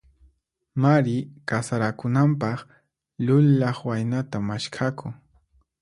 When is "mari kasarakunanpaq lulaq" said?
0.81-3.77